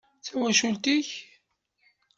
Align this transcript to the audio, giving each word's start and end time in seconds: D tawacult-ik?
D 0.17 0.21
tawacult-ik? 0.25 1.09